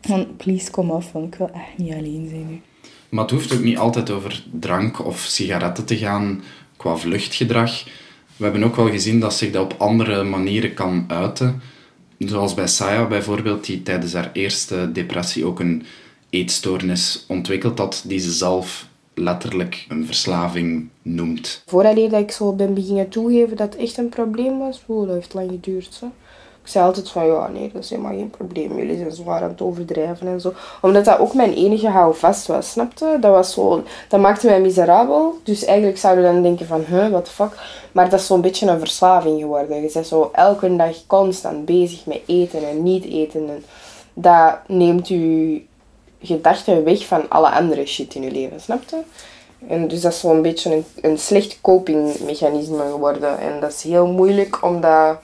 [0.00, 2.60] Van, please kom af, want ik wil echt niet alleen zijn nu.
[3.08, 6.42] Maar het hoeft ook niet altijd over drank of sigaretten te gaan
[6.76, 7.84] qua vluchtgedrag.
[8.36, 11.60] We hebben ook wel gezien dat zich dat op andere manieren kan uiten.
[12.18, 15.86] Zoals bij Saya bijvoorbeeld, die tijdens haar eerste depressie ook een
[16.30, 21.62] eetstoornis ontwikkeld had, die ze zelf letterlijk een verslaving noemt.
[21.66, 25.34] Voordat ik zo ben beginnen toegeven dat het echt een probleem was, oh, dat heeft
[25.34, 25.94] lang geduurd.
[25.94, 26.12] Zo.
[26.68, 28.76] Ik zei altijd van, ja, nee, dat is helemaal geen probleem.
[28.76, 30.52] Jullie zijn zwaar aan het overdrijven en zo.
[30.80, 33.16] Omdat dat ook mijn enige houvast was, snapte?
[33.20, 33.82] Dat was zo...
[34.08, 35.38] Dat maakte mij miserabel.
[35.42, 37.52] Dus eigenlijk zouden we dan denken van, huh, what the fuck.
[37.92, 39.82] Maar dat is zo'n beetje een verslaving geworden.
[39.82, 43.48] Je bent zo elke dag constant bezig met eten en niet eten.
[43.48, 43.64] En
[44.14, 45.62] dat neemt je
[46.20, 48.96] gedachten weg van alle andere shit in je leven, snapte?
[49.68, 53.38] En dus dat is zo'n beetje een, een slecht copingmechanisme geworden.
[53.38, 55.18] En dat is heel moeilijk om dat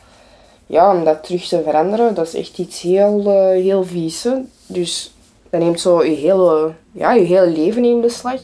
[0.66, 4.28] ja, om dat terug te veranderen, dat is echt iets heel, uh, heel vies.
[4.66, 5.14] Dus
[5.50, 8.40] dat neemt zo je hele, ja, je hele leven in beslag.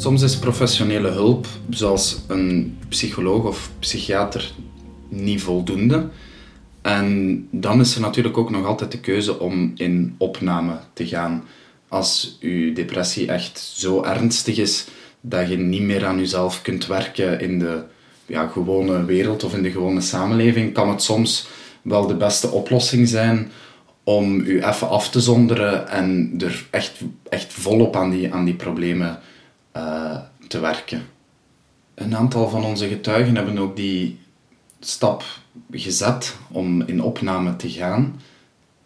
[0.00, 4.52] Soms is professionele hulp, zoals een psycholoog of psychiater,
[5.08, 6.08] niet voldoende.
[6.82, 11.44] En dan is er natuurlijk ook nog altijd de keuze om in opname te gaan.
[11.88, 14.86] Als uw depressie echt zo ernstig is
[15.20, 17.82] dat je niet meer aan jezelf kunt werken in de
[18.26, 21.46] ja, gewone wereld of in de gewone samenleving, kan het soms
[21.82, 23.50] wel de beste oplossing zijn
[24.04, 28.54] om u even af te zonderen en er echt, echt volop aan die, aan die
[28.54, 29.18] problemen
[29.76, 31.06] uh, te werken.
[31.94, 34.18] Een aantal van onze getuigen hebben ook die
[34.80, 35.24] stap
[35.70, 38.20] gezet om in opname te gaan.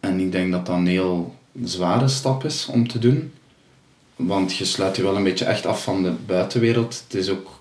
[0.01, 3.33] En ik denk dat dat een heel zware stap is om te doen.
[4.17, 7.03] Want je sluit je wel een beetje echt af van de buitenwereld.
[7.05, 7.61] Het is ook...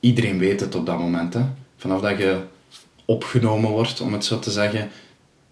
[0.00, 1.34] iedereen weet het op dat moment.
[1.34, 1.42] Hè.
[1.76, 2.40] Vanaf dat je
[3.04, 4.90] opgenomen wordt, om het zo te zeggen,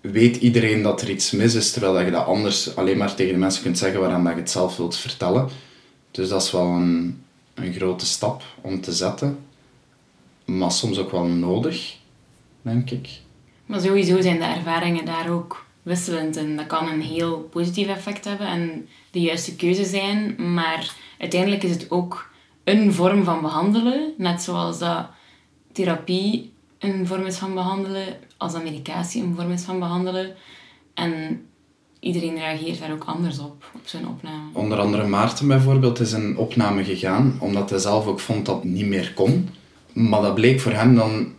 [0.01, 3.39] weet iedereen dat er iets mis is, terwijl je dat anders alleen maar tegen de
[3.39, 5.49] mensen kunt zeggen waaraan dat je het zelf wilt vertellen.
[6.15, 7.25] Dus dat is wel een,
[7.55, 9.39] een grote stap om te zetten.
[10.45, 11.97] Maar soms ook wel nodig,
[12.63, 13.09] denk ik.
[13.67, 16.37] Maar sowieso zijn de ervaringen daar ook wisselend.
[16.37, 20.53] En dat kan een heel positief effect hebben en de juiste keuze zijn.
[20.53, 22.31] Maar uiteindelijk is het ook
[22.65, 24.15] een vorm van behandelen.
[24.17, 25.07] Net zoals dat
[25.73, 30.35] therapie een vorm is van behandelen, als dat medicatie een vorm is van behandelen.
[30.95, 31.47] En
[32.05, 34.43] iedereen reageert daar ook anders op, op zijn opname.
[34.53, 38.65] Onder andere Maarten bijvoorbeeld is in opname gegaan, omdat hij zelf ook vond dat het
[38.65, 39.49] niet meer kon.
[39.93, 41.33] Maar dat bleek voor hem dan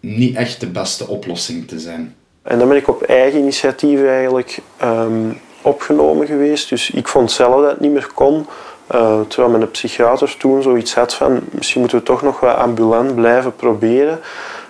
[0.00, 2.14] niet echt de beste oplossing te zijn.
[2.42, 5.30] En dan ben ik op eigen initiatief eigenlijk ehm,
[5.62, 6.68] opgenomen geweest.
[6.68, 8.46] Dus ik vond zelf dat het niet meer kon.
[8.86, 13.14] eh, terwijl mijn psychiater toen zoiets had van misschien moeten we toch nog wat ambulant
[13.14, 14.20] blijven proberen.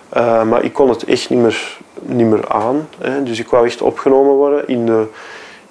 [0.09, 2.87] Eh, maar ik kon het echt niet meer, niet meer aan.
[2.97, 3.23] Hè.
[3.23, 5.07] Dus ik wou echt opgenomen worden in de,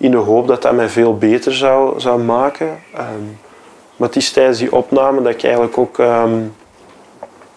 [0.02, 2.78] in de hoop dat dat mij veel beter zou, zou maken.
[2.94, 3.24] Ehm,
[3.96, 6.40] maar het is tijdens die opname dat ik eigenlijk ook ehm,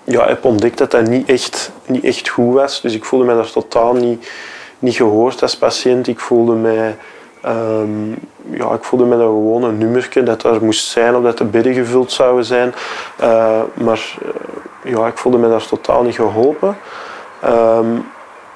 [0.04, 2.82] ja, heb ontdekt dat dat niet echt, niet echt goed was.
[2.82, 4.30] Dus ik voelde me daar totaal niet,
[4.80, 6.08] niet gehoord als patiënt.
[6.08, 6.96] Ik voelde mij,
[7.42, 8.10] ehm,
[8.50, 11.44] ja, ik voelde me dat gewoon een nummertje dat er moest zijn of dat de
[11.46, 12.74] bedden gevuld zouden zijn.
[13.18, 16.78] Eh, maar eh, ja, ik voelde me daar totaal niet geholpen.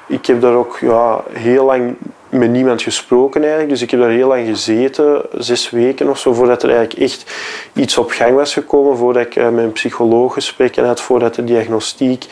[0.08, 1.96] Ik heb daar ook ja, heel lang
[2.30, 3.70] met niemand gesproken eigenlijk.
[3.70, 7.32] Dus ik heb daar heel lang gezeten, zes weken of zo, voordat er eigenlijk echt
[7.74, 8.98] iets op gang was gekomen.
[8.98, 12.26] Voordat ik eh, met een psycholoog gesprekken had, voordat de diagnostiek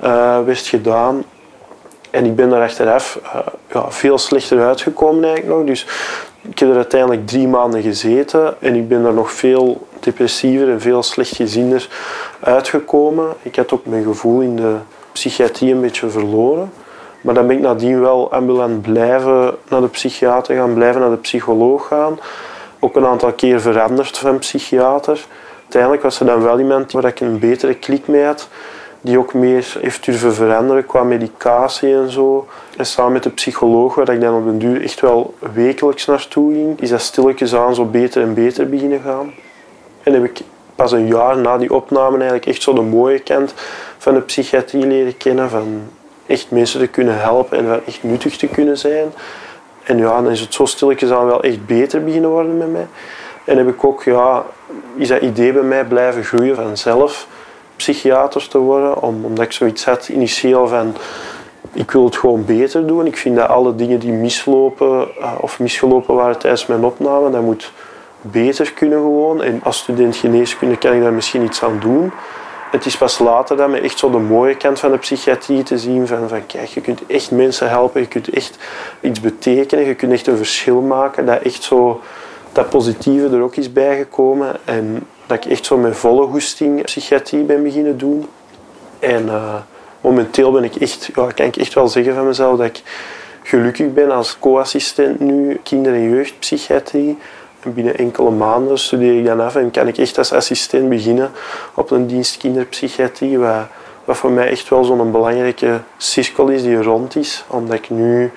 [0.00, 1.24] eh, werd gedaan.
[2.10, 3.38] En ik ben daar achteraf eh,
[3.72, 5.66] ja, veel slechter uitgekomen eigenlijk nog.
[5.66, 5.86] Dus
[6.48, 10.80] ik heb er uiteindelijk drie maanden gezeten en ik ben daar nog veel depressiever en
[10.80, 11.88] veel slechtgeziender
[12.40, 13.34] uitgekomen.
[13.42, 14.76] Ik had ook mijn gevoel in de
[15.12, 16.72] psychiatrie een beetje verloren.
[17.24, 21.16] Maar dan ben ik nadien wel ambulant blijven naar de psychiater gaan, blijven naar de
[21.16, 22.18] psycholoog gaan.
[22.78, 25.26] Ook een aantal keer veranderd van psychiater.
[25.62, 28.48] Uiteindelijk was er dan wel iemand waar ik een betere klik mee had,
[29.00, 32.46] die ook meer heeft durven veranderen qua medicatie en zo.
[32.76, 36.52] En samen met de psycholoog, waar ik dan op den duur echt wel wekelijks naartoe
[36.52, 39.32] ging, is dat stilletjes aan zo beter en beter beginnen gaan.
[40.02, 40.40] En heb ik
[40.74, 43.54] pas een jaar na die opname eigenlijk echt zo de mooie kant
[43.98, 45.50] van de psychiatrie leren kennen.
[45.50, 45.82] Van
[46.26, 49.12] echt mensen te kunnen helpen en van echt nuttig te kunnen zijn.
[49.82, 52.86] En ja, dan is het zo stilletjes aan wel echt beter beginnen worden met mij.
[53.44, 54.44] En heb ik ook, ja,
[54.96, 57.26] is dat idee bij mij blijven groeien van zelf
[57.76, 59.02] psychiater te worden.
[59.02, 60.94] Om, omdat ik zoiets had initieel van,
[61.72, 63.06] ik wil het gewoon beter doen.
[63.06, 67.42] Ik vind dat alle dingen die mislopen eh, of misgelopen waren tijdens mijn opname, dat
[67.42, 67.72] moet
[68.20, 69.42] beter kunnen gewoon.
[69.42, 72.12] En als student geneeskunde kan ik daar misschien iets aan doen.
[72.74, 75.78] Het is pas later dat me echt zo de mooie kant van de psychiatrie te
[75.78, 76.06] zien.
[76.06, 78.58] Van, van kijk, je kunt echt mensen helpen, je kunt echt
[79.00, 81.26] iets betekenen, je kunt echt een verschil maken.
[81.26, 82.00] Dat echt zo,
[82.52, 84.56] dat positieve er ook is bijgekomen.
[84.64, 88.26] En dat ik echt zo met volle goesting psychiatrie ben beginnen doen.
[88.98, 89.54] En eh,
[90.00, 92.82] momenteel ben ik echt, ja, kan ik echt wel zeggen van mezelf dat ik
[93.42, 97.18] gelukkig ben als co-assistent nu kinder- en jeugdpsychiatrie.
[97.64, 101.30] En binnen enkele maanden studeer ik dan af en kan ik echt als assistent beginnen
[101.74, 103.38] op een dienst kinderpsychiatrie.
[103.38, 103.66] Wat,
[104.04, 107.44] wat voor mij echt wel zo'n belangrijke cirkel is die rond is.
[107.48, 108.30] Omdat ik nu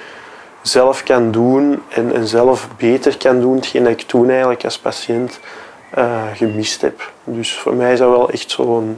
[0.61, 4.79] zelf kan doen en, en zelf beter kan doen hetgeen dat ik toen eigenlijk als
[4.79, 5.39] patiënt
[5.89, 7.13] eh, gemist heb.
[7.23, 8.97] Dus voor mij is dat wel echt zo'n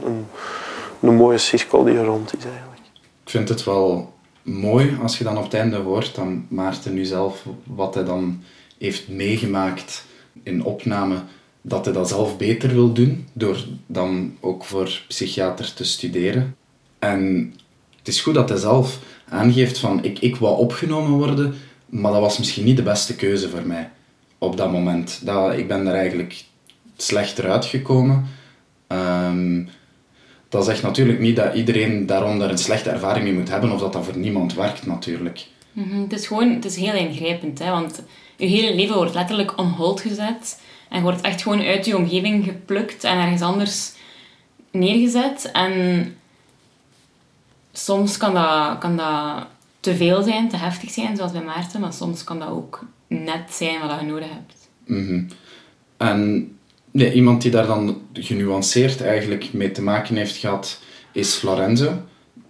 [1.00, 2.80] een, mooie cirkel die rond is eigenlijk.
[3.24, 4.12] Ik vind het wel
[4.42, 8.42] mooi als je dan op het einde hoort dat Maarten nu zelf wat hij dan
[8.78, 10.04] heeft meegemaakt
[10.42, 11.16] in opname,
[11.62, 16.56] dat hij dat zelf beter wil doen, door dan ook voor psychiater te studeren.
[16.98, 17.52] En
[17.98, 18.98] het is goed dat hij zelf
[19.28, 21.54] aangeeft van ik, ik wou opgenomen worden,
[21.86, 23.90] maar dat was misschien niet de beste keuze voor mij
[24.38, 25.20] op dat moment.
[25.24, 26.44] Dat, ik ben er eigenlijk
[26.96, 28.26] slechter uitgekomen.
[28.86, 29.64] Ehm,
[30.48, 33.92] dat zegt natuurlijk niet dat iedereen daaronder een slechte ervaring mee moet hebben of dat
[33.92, 35.46] dat voor niemand werkt natuurlijk.
[35.72, 38.02] Mhm, Het is gewoon, het is heel ingrijpend, hè, want
[38.40, 42.44] je hele leven wordt letterlijk on hold gezet en wordt echt gewoon uit je omgeving
[42.44, 43.92] geplukt en ergens anders
[44.70, 45.50] neergezet.
[45.52, 46.04] En
[47.72, 49.46] soms kan dat, kan dat
[49.80, 53.52] te veel zijn, te heftig zijn, zoals bij Maarten, maar soms kan dat ook net
[53.52, 54.68] zijn wat je nodig hebt.
[54.84, 55.22] Mhm.
[55.96, 56.52] En
[56.92, 60.80] iemand die daar dan genuanceerd eigenlijk mee te maken heeft gehad,
[61.12, 61.92] is Lorenzo.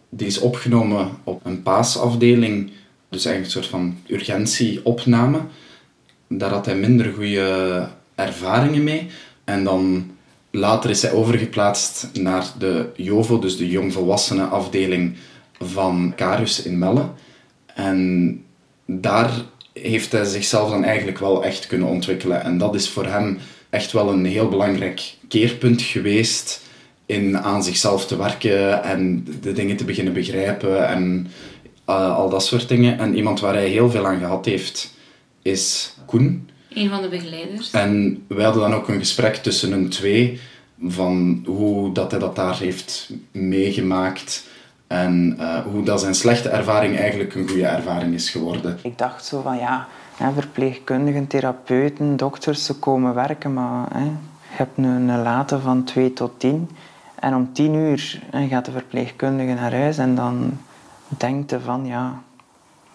[0.09, 2.71] Die is opgenomen op een paasafdeling,
[3.09, 5.41] dus eigenlijk een soort van urgentieopname.
[6.33, 9.07] Daar had hij minder goede ervaringen mee.
[9.45, 10.11] En dan
[10.51, 15.17] later is hij overgeplaatst naar de JOVO, dus de jongvolwassenen afdeling
[15.59, 17.05] van Carus in Melle.
[17.75, 18.43] En
[18.87, 19.31] daar
[19.73, 22.43] heeft hij zichzelf dan eigenlijk wel echt kunnen ontwikkelen.
[22.43, 23.39] En dat is voor hem
[23.71, 26.61] echt wel een heel belangrijk keerpunt geweest
[27.07, 31.27] in aan zichzelf te werken en de dingen te beginnen begrijpen en
[31.89, 32.99] uh, al dat soort dingen.
[32.99, 34.95] En iemand waar hij heel veel aan gehad heeft,
[35.43, 36.49] is Koen.
[36.69, 37.71] Een van de begeleiders.
[37.71, 40.41] En wij hadden dan ook een gesprek tussen hun twee
[40.87, 44.47] van hoe dat hij dat daar heeft meegemaakt
[44.87, 48.79] en uh, hoe dat zijn slechte ervaring eigenlijk een goede ervaring is geworden.
[48.83, 54.11] Ik dacht zo van ja, hè, verpleegkundigen, therapeuten, dokters, ze komen werken, maar hè, je
[54.57, 56.71] hebt een, een late van 2 tot 10.
[57.15, 60.59] En om 10 uur hè, gaat de verpleegkundige naar huis en dan
[61.09, 62.23] denkt je van ja,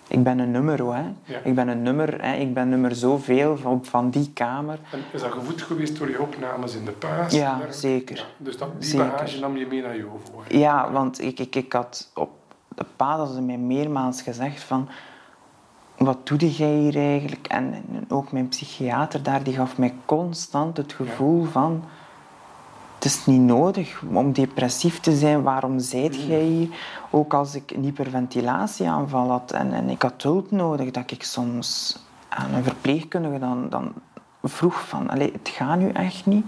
[0.07, 1.03] ik ben een nummer, hè.
[1.23, 1.39] Ja.
[1.43, 2.35] Ik ben een nummer, hè.
[2.35, 4.79] ik ben nummer zoveel van, van die kamer.
[4.91, 7.33] En is dat gevoed geweest door je opnames in de paas?
[7.33, 8.15] Ja, zeker.
[8.15, 9.07] Ja, dus dat, die zeker.
[9.07, 10.43] bagage nam je mee naar Jovo?
[10.47, 12.29] Ja, want ik, ik, ik had op
[12.75, 14.89] de paas hadden ze mij meermaals gezegd van...
[15.97, 17.47] Wat doe jij hier eigenlijk?
[17.47, 21.49] En, en ook mijn psychiater daar, die gaf mij constant het gevoel ja.
[21.49, 21.83] van
[23.05, 25.41] het is niet nodig om depressief te zijn.
[25.41, 26.67] Waarom zijt jij hier?
[27.09, 31.97] Ook als ik een hyperventilatieaanval had en, en ik had hulp nodig, dat ik soms
[32.29, 33.93] aan een verpleegkundige dan, dan
[34.43, 36.45] vroeg van, het gaat nu echt niet.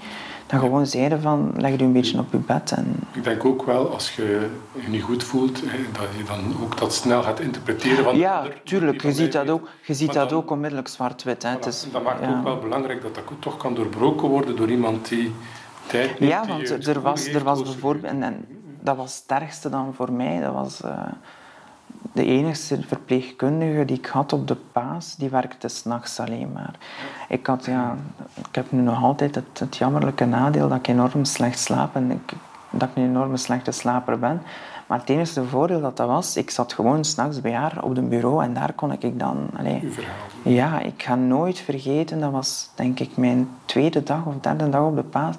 [0.48, 2.72] Dan gewoon zeiden van, leg je een beetje op je bed.
[2.72, 2.96] En...
[3.12, 6.94] Ik denk ook wel, als je je niet goed voelt, dat je dan ook dat
[6.94, 8.04] snel gaat interpreteren.
[8.04, 9.02] Van ja, tuurlijk.
[9.02, 11.46] Je ziet dat ook, je ziet dat ook onmiddellijk zwart-wit.
[11.46, 12.38] Voilà, dat maakt ja.
[12.38, 15.34] ook wel belangrijk dat dat toch kan doorbroken worden door iemand die
[15.88, 18.14] tijd Ja, want er was, er was bijvoorbeeld...
[18.14, 18.46] En, en,
[18.80, 20.40] dat was het ergste dan voor mij.
[20.40, 20.92] Dat was uh,
[22.12, 25.16] de enige verpleegkundige die ik had op de paas.
[25.16, 26.74] Die werkte s'nachts alleen maar.
[27.30, 27.96] Ik, had, ja,
[28.36, 31.96] ik heb nu nog altijd het, het jammerlijke nadeel dat ik enorm slecht slaap.
[31.96, 32.34] En ik,
[32.70, 34.42] dat ik een enorme slechte slaper ben.
[34.88, 38.10] Maar het enige voordeel dat dat was, ik zat gewoon s'nachts bij haar op een
[38.10, 39.50] bureau en daar kon ik dan...
[39.58, 39.84] Allez,
[40.42, 44.82] ja, ik ga nooit vergeten, dat was denk ik mijn tweede dag of derde dag
[44.82, 45.36] op de paas.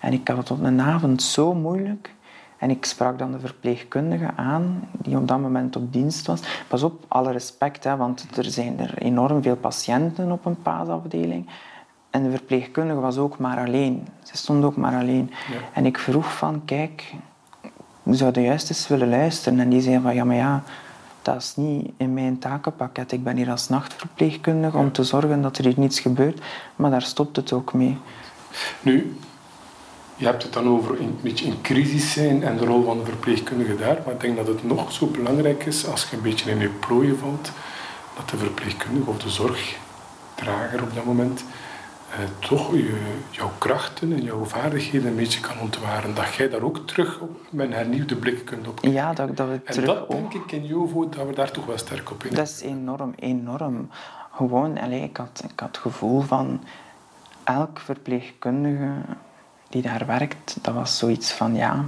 [0.00, 2.14] En ik had het op een avond zo moeilijk.
[2.58, 6.40] En ik sprak dan de verpleegkundige aan, die op dat moment op dienst was.
[6.68, 11.48] Pas op, alle respect, hè, want er zijn er enorm veel patiënten op een paasafdeling.
[12.10, 14.06] En de verpleegkundige was ook maar alleen.
[14.22, 15.30] Ze stond ook maar alleen.
[15.50, 15.58] Ja.
[15.72, 17.14] En ik vroeg van, kijk,
[18.10, 19.60] zou juist eens willen luisteren.
[19.60, 20.62] En die zei van, ja, maar ja,
[21.22, 23.12] dat is niet in mijn takenpakket.
[23.12, 24.82] Ik ben hier als nachtverpleegkundige ja.
[24.82, 26.40] om te zorgen dat er hier niets gebeurt.
[26.76, 27.98] Maar daar stopt het ook mee.
[28.80, 29.16] Nu,
[30.20, 33.04] je hebt het dan over een beetje in crisis zijn en de rol van de
[33.04, 33.98] verpleegkundige daar.
[34.04, 36.68] Maar ik denk dat het nog zo belangrijk is als je een beetje in je
[36.68, 37.52] plooien valt,
[38.16, 41.44] dat de verpleegkundige of de zorgdrager op dat moment
[42.10, 46.14] eh, toch je, jouw krachten en jouw vaardigheden een beetje kan ontwaren.
[46.14, 49.60] Dat jij daar ook terug met een hernieuwde blik kunt op Ja, dat, dat we
[49.64, 52.34] en terug dat denk ik in Jovo, dat we daar toch wel sterk op in
[52.34, 53.90] Dat is enorm, enorm.
[54.32, 56.64] Gewoon, allez, ik, had, ik had het gevoel van
[57.44, 58.92] elk verpleegkundige
[59.70, 61.84] die daar werkt, dat was zoiets van ja.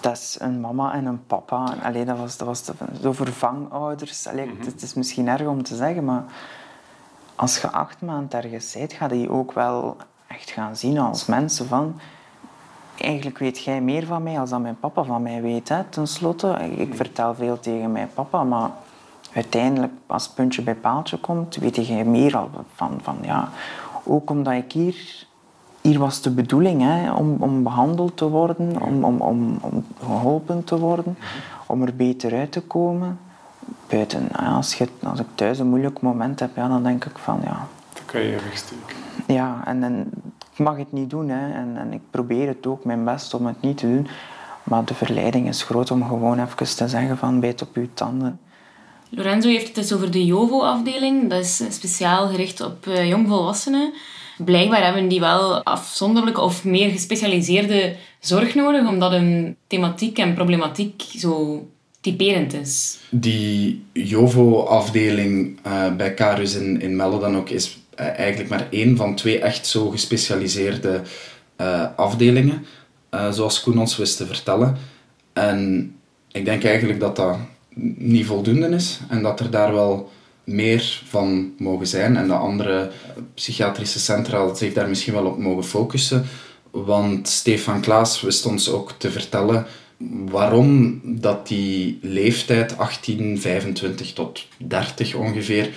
[0.00, 1.74] Dat is een mama en een papa.
[1.82, 2.64] Allee, dat was, dat was
[3.02, 4.26] zo vervangouders.
[4.26, 4.66] Allee, mm -hmm.
[4.66, 6.24] Het is misschien erg om te zeggen, maar
[7.34, 11.66] als je acht maanden ergens bent, ga je ook wel echt gaan zien als mensen
[11.66, 12.00] van...
[12.98, 16.48] Eigenlijk weet jij meer van mij als dat mijn papa van mij weet, hè, tenslotte.
[16.76, 18.70] Ik vertel veel tegen mijn papa, maar
[19.32, 23.48] uiteindelijk, als het puntje bij paaltje komt, weet jij meer al van, van ja...
[24.08, 25.26] Ook omdat ik hier
[25.86, 30.64] hier was de bedoeling hè, om, om behandeld te worden, om, om, om, om geholpen
[30.64, 31.18] te worden,
[31.66, 33.18] om er beter uit te komen.
[33.88, 37.40] Buiten, als, je, als ik thuis een moeilijk moment heb, ja, dan denk ik van
[37.44, 37.66] ja.
[37.92, 38.96] Dan kan je wegsteken.
[39.26, 40.10] Ja, en, en
[40.52, 43.46] ik mag het niet doen hè, en, en ik probeer het ook mijn best om
[43.46, 44.08] het niet te doen.
[44.62, 48.40] Maar de verleiding is groot om gewoon even te zeggen van bijt op je tanden.
[49.08, 51.30] Lorenzo heeft het dus over de JOVO-afdeling.
[51.30, 53.92] Dat is speciaal gericht op uh, jongvolwassenen
[54.44, 61.02] blijkbaar hebben die wel afzonderlijke of meer gespecialiseerde zorg nodig, omdat hun thematiek en problematiek
[61.18, 61.66] zo
[62.00, 62.98] typerend is.
[63.10, 68.96] Die JOVO-afdeling uh, bij Carus in, in Melle dan ook is uh, eigenlijk maar één
[68.96, 71.02] van twee echt zo gespecialiseerde
[71.60, 72.66] uh, afdelingen,
[73.30, 74.76] zoals Koen ons wist te vertellen.
[75.32, 75.92] En
[76.32, 77.36] ik denk eigenlijk dat dat
[77.96, 80.10] niet voldoende is en dat er daar wel
[80.46, 82.90] meer van mogen zijn en de andere
[83.34, 86.26] psychiatrische centra zich daar misschien wel op mogen focussen.
[86.70, 89.66] Want Stefan Klaas wist ons ook te vertellen
[90.30, 95.70] waarom dat die leeftijd 18, 25 tot 30 ongeveer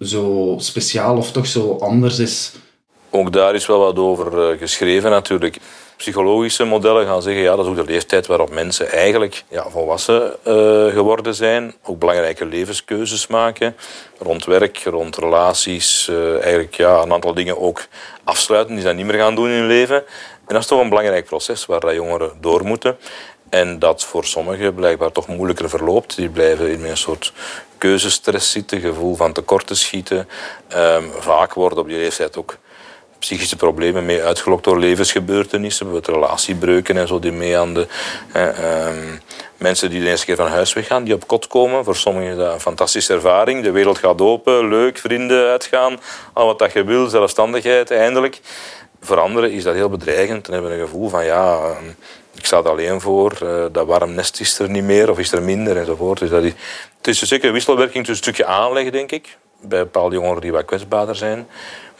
[0.00, 2.52] zo speciaal of toch zo anders is
[3.10, 5.58] Ook daar is wel wat over eh, geschreven natuurlijk.
[6.02, 10.22] Psychologische modellen gaan zeggen, ja, dat is ook de leeftijd waarop mensen eigenlijk ja, volwassen
[10.22, 11.74] uh, geworden zijn.
[11.84, 13.76] Ook belangrijke levenskeuzes maken.
[14.18, 16.08] Rond werk, rond relaties.
[16.10, 17.86] Uh, eigenlijk ja, een aantal dingen ook
[18.24, 19.96] afsluiten die ze niet meer gaan doen in hun leven.
[19.96, 22.96] En dat is toch een belangrijk proces waar dat jongeren door moeten.
[23.50, 26.16] En dat voor sommigen blijkbaar toch moeilijker verloopt.
[26.16, 27.32] Die blijven in een soort
[27.78, 30.28] keuzestress zitten, gevoel van tekorten schieten.
[30.76, 32.56] Um, vaak worden op die leeftijd ook
[33.22, 37.86] psychische problemen mee uitgelokt door levensgebeurtenissen, bijvoorbeeld relatiebreuken en zo, die mee aan de...
[38.32, 38.88] Eh,
[39.56, 41.84] mensen die de eerste keer van huis weggaan, die op kot komen.
[41.84, 43.62] Voor sommigen is dat een fantastische ervaring.
[43.62, 46.00] De wereld gaat open, leuk, vrienden uitgaan,
[46.32, 48.40] al wat dat je wil, zelfstandigheid eindelijk.
[49.00, 51.88] Voor anderen is dat heel bedreigend en hebben een gevoel van ja, ehm,
[52.34, 55.32] ik sta er alleen voor, uh, dat warm nest is er niet meer of is
[55.32, 56.18] er minder enzovoort.
[56.18, 56.52] Dus dat is,
[56.96, 60.52] het is zeker een wisselwerking tussen een stukje aanleg, denk ik, bij bepaalde jongeren die
[60.52, 61.46] wat kwetsbaarder zijn.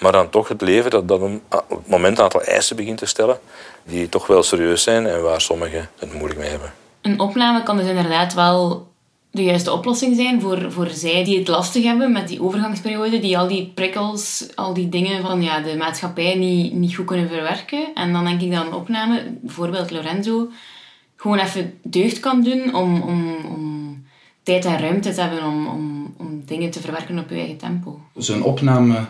[0.02, 3.06] Maar dan toch het leven dat, dat op het moment een aantal eisen begint te
[3.06, 3.38] stellen
[3.84, 6.72] die toch wel serieus zijn en waar sommigen het moeilijk mee hebben.
[7.00, 8.90] Een opname kan dus inderdaad wel
[9.30, 13.38] de juiste oplossing zijn voor, voor zij die het lastig hebben met die overgangsperiode, die
[13.38, 17.86] al die prikkels, al die dingen van ja, de maatschappij niet, niet goed kunnen verwerken.
[17.94, 20.48] En dan denk ik dat een opname, bijvoorbeeld Lorenzo,
[21.16, 24.04] gewoon even deugd kan doen om, om, om
[24.42, 28.00] tijd en ruimte te hebben om, om, om dingen te verwerken op je eigen tempo.
[28.16, 29.06] Zo'n opname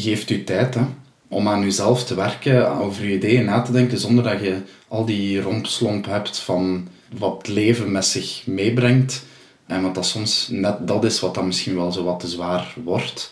[0.00, 0.82] geeft u tijd hè,
[1.28, 5.04] om aan uzelf te werken, over uw ideeën na te denken, zonder dat je al
[5.04, 9.24] die rompslomp hebt van wat leven met zich meebrengt.
[9.66, 12.74] En wat dat soms net dat is wat dan misschien wel zo wat te zwaar
[12.84, 13.30] wordt.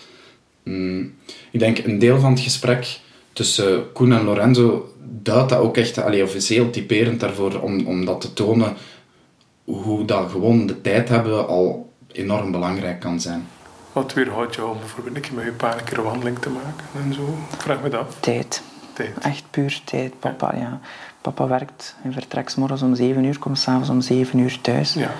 [0.62, 1.14] Mm,
[1.50, 3.00] ik denk een deel van het gesprek
[3.32, 8.32] tussen Koen en Lorenzo duidt dat ook echt, allee, typerend daarvoor om, om dat te
[8.32, 8.76] tonen
[9.64, 13.46] hoe dat gewoon de tijd hebben al enorm belangrijk kan zijn.
[13.94, 16.50] Wat weerhoudt jou om bijvoorbeeld een keer met je pa een keer een wandeling te
[16.50, 17.38] maken en zo?
[17.58, 18.62] vraag me dat Tijd.
[18.92, 19.18] tijd.
[19.18, 20.18] Echt puur tijd.
[20.18, 20.80] Papa, ja.
[21.20, 24.94] Papa werkt en vertrekt morgens om 7 uur, komt s'avonds om 7 uur thuis.
[24.94, 25.10] Ja.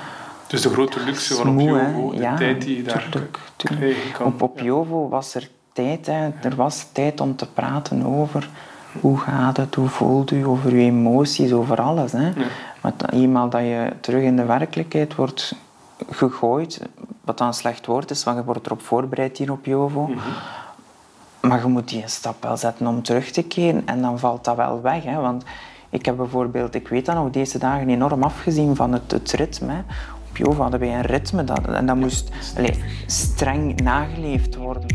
[0.46, 4.10] Dus de grote luxe van op Jovo, de ja, tijd die je daar tuurlijk, tuurlijk.
[4.12, 4.26] kan.
[4.26, 6.06] Op, op Jovo was er tijd.
[6.06, 6.28] Hè.
[6.42, 8.48] Er was tijd om te praten over
[9.00, 12.12] hoe gaat het, hoe voelt u, over je emoties, over alles.
[12.12, 12.26] Hè.
[12.26, 12.46] Ja.
[12.80, 15.54] Maar eenmaal dat je terug in de werkelijkheid wordt
[16.10, 16.80] gegooid,
[17.20, 20.06] wat dan een slecht woord is, want je wordt erop voorbereid hier op Jovo.
[20.06, 20.18] Mm
[21.40, 24.44] Maar je moet die een stap wel zetten om terug te keren en dan valt
[24.44, 25.04] dat wel weg.
[25.04, 25.20] Hè?
[25.20, 25.44] Want
[25.90, 29.82] ik heb bijvoorbeeld, ik weet dat nog, deze dagen enorm afgezien van het, het ritme.
[30.30, 34.86] Op Jovo hadden wij een ritme dat, en dat moest allez, streng nageleefd worden.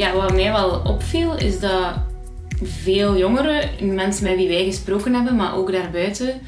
[0.00, 1.94] Ja, wat mij wel opviel, is dat
[2.62, 6.40] veel jongeren, mensen met wie wij gesproken hebben, maar ook daarbuiten,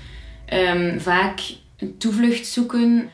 [0.52, 1.40] um, vaak
[1.78, 3.10] een toevlucht zoeken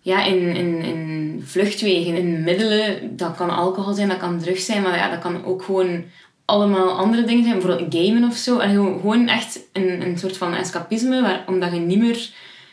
[0.00, 3.16] ja, in, in, in vluchtwegen, in middelen.
[3.16, 6.04] Dat kan alcohol zijn, dat kan drugs zijn, maar ja, dat kan ook gewoon
[6.44, 8.58] allemaal andere dingen zijn, bijvoorbeeld gamen of zo.
[8.58, 12.28] En gewoon echt een, een soort van escapisme, omdat je niet meer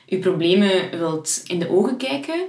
[0.05, 2.41] je problemen wilt in de ogen kijken.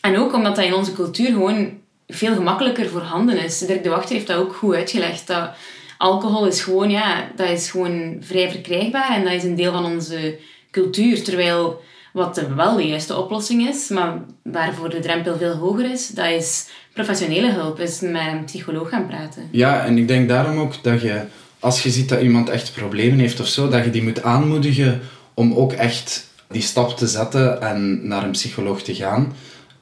[0.00, 3.58] En ook omdat dat in onze cultuur gewoon veel gemakkelijker voorhanden is.
[3.58, 5.26] Dirk de Wachter heeft dat ook goed uitgelegd.
[5.26, 5.50] Dat
[5.98, 9.84] alcohol is gewoon, ja, dat is gewoon vrij verkrijgbaar en dat is een deel van
[9.84, 10.38] onze
[10.70, 11.22] cultuur.
[11.22, 16.26] Terwijl wat wel de juiste oplossing is, maar waarvoor de drempel veel hoger is, dat
[16.26, 19.48] is professionele hulp, is met een psycholoog gaan praten.
[19.50, 21.22] Ja, en ik denk daarom ook dat je,
[21.58, 25.00] als je ziet dat iemand echt problemen heeft of zo, dat je die moet aanmoedigen
[25.34, 29.32] om ook echt die stap te zetten en naar een psycholoog te gaan.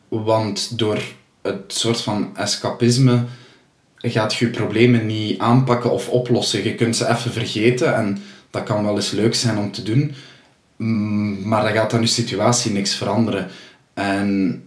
[0.08, 0.98] Want door
[1.46, 3.24] het soort van escapisme
[3.96, 6.64] gaat je problemen niet aanpakken of oplossen.
[6.64, 8.18] Je kunt ze even vergeten en
[8.50, 10.14] dat kan wel eens leuk zijn om te doen,
[10.76, 13.48] mm, maar dat gaat aan je situatie niks veranderen.
[13.94, 14.62] En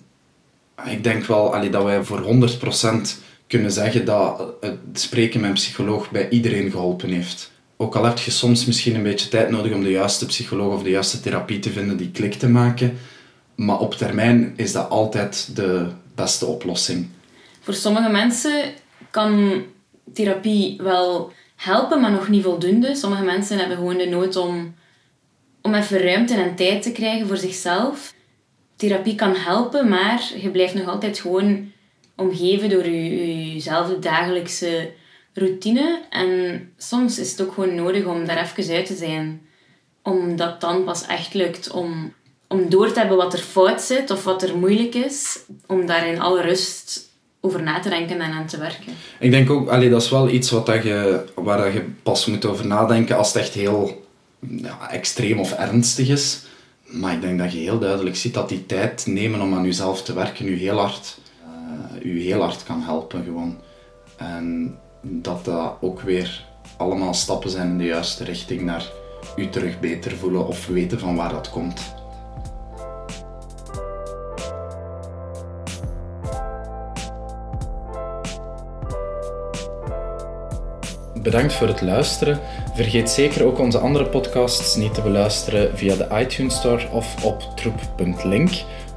[0.86, 5.56] ik denk wel allee, dat wij voor 100% kunnen zeggen dat het spreken met een
[5.56, 7.52] psycholoog bij iedereen geholpen heeft.
[7.78, 10.84] Ook al heb je soms misschien een beetje tijd nodig om de juiste psycholoog of
[10.84, 12.98] de juiste therapie te vinden die klik te maken,
[13.56, 15.88] maar op termijn is dat altijd de,
[16.22, 17.10] beste oplossing.
[17.60, 18.74] Voor sommige mensen
[19.12, 19.64] kan
[20.14, 22.96] therapie wel helpen, maar nog niet voldoende.
[22.96, 24.76] Sommige mensen hebben gewoon de nood om,
[25.62, 28.14] om even ruimte en tijd te krijgen voor zichzelf.
[28.76, 31.72] Therapie kan helpen, maar je blijft nog altijd gewoon
[32.16, 34.92] omgeven door je, jezelfde dagelijkse
[35.34, 36.02] routine.
[36.10, 36.30] En
[36.78, 39.42] soms is het ook gewoon nodig om daar even uit te zijn.
[40.04, 42.14] Omdat dan pas echt lukt om
[42.50, 46.08] om door te hebben wat er fout zit of wat er moeilijk is, om daar
[46.08, 47.10] in alle rust
[47.42, 48.94] over na te denken en aan te werken.
[49.20, 52.26] Ik denk ook, allee, dat is wel iets wat dat je, waar dat je pas
[52.26, 54.06] moet over nadenken als het echt heel
[54.40, 56.42] ja, extreem of ernstig is.
[56.84, 60.04] Maar ik denk dat je heel duidelijk ziet dat die tijd nemen om aan jezelf
[60.04, 61.18] te werken u heel hard,
[62.02, 63.58] u heel hard kan helpen gewoon.
[64.18, 66.46] En dat dat ook weer
[66.78, 68.92] allemaal stappen zijn in de juiste richting naar
[69.36, 71.98] u terug beter voelen of weten van waar dat komt.
[81.30, 82.40] Bedankt voor het luisteren.
[82.74, 87.44] Vergeet zeker ook onze andere podcasts niet te beluisteren via de iTunes Store of op
[87.56, 88.50] troep.link,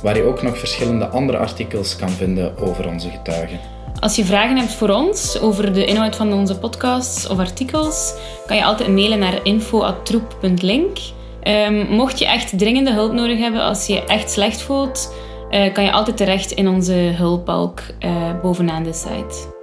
[0.03, 3.59] waar je ook nog verschillende andere artikels kan vinden over onze getuigen.
[4.01, 8.15] Als je vragen hebt voor ons over de inhoud van onze podcasts of artikels,
[8.47, 10.99] kan je altijd mailen naar info.troep.link.
[11.43, 15.15] Um, mocht je echt dringende hulp nodig hebben, als je je echt slecht voelt,
[15.51, 19.61] uh, kan je altijd terecht in onze hulpbalk uh, bovenaan de site.